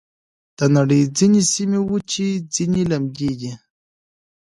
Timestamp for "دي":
3.39-3.51